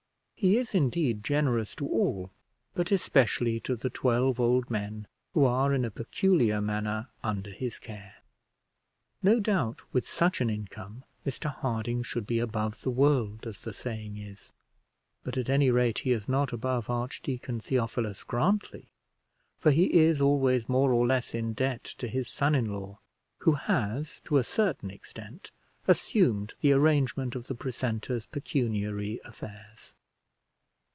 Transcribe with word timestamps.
He 0.43 0.57
is, 0.57 0.73
indeed, 0.73 1.23
generous 1.23 1.75
to 1.75 1.87
all, 1.87 2.31
but 2.73 2.91
especially 2.91 3.59
to 3.59 3.75
the 3.75 3.91
twelve 3.91 4.39
old 4.39 4.71
men 4.71 5.05
who 5.35 5.45
are 5.45 5.71
in 5.71 5.85
a 5.85 5.91
peculiar 5.91 6.59
manner 6.59 7.09
under 7.23 7.51
his 7.51 7.77
care. 7.77 8.15
No 9.21 9.39
doubt 9.39 9.81
with 9.93 10.03
such 10.03 10.41
an 10.41 10.49
income 10.49 11.03
Mr 11.27 11.51
Harding 11.53 12.01
should 12.01 12.25
be 12.25 12.39
above 12.39 12.81
the 12.81 12.89
world, 12.89 13.45
as 13.45 13.61
the 13.61 13.71
saying 13.71 14.17
is; 14.17 14.51
but, 15.23 15.37
at 15.37 15.47
any 15.47 15.69
rate, 15.69 15.99
he 15.99 16.11
is 16.11 16.27
not 16.27 16.51
above 16.51 16.89
Archdeacon 16.89 17.59
Theophilus 17.59 18.23
Grantly, 18.23 18.87
for 19.59 19.69
he 19.69 19.93
is 19.93 20.21
always 20.21 20.67
more 20.67 20.91
or 20.91 21.05
less 21.05 21.35
in 21.35 21.53
debt 21.53 21.83
to 21.99 22.07
his 22.07 22.27
son 22.27 22.55
in 22.55 22.73
law, 22.73 22.97
who 23.41 23.51
has, 23.51 24.19
to 24.21 24.39
a 24.39 24.43
certain 24.43 24.89
extent, 24.89 25.51
assumed 25.87 26.55
the 26.61 26.71
arrangement 26.73 27.35
of 27.35 27.45
the 27.45 27.53
precentor's 27.53 28.25
pecuniary 28.25 29.21
affairs. 29.23 29.93